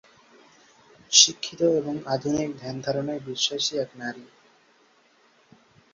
[1.11, 4.25] শিক্ষিত এবং আধুনিক ধ্যান ধারণায় বিশ্বাসী এক নারী।